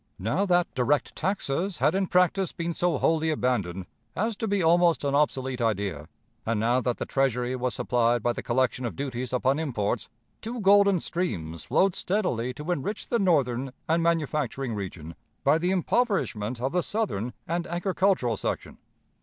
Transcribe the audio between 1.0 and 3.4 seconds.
taxes had in practice been so wholly